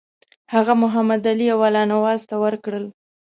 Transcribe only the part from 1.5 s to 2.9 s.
او الله نواز ته ورکړل.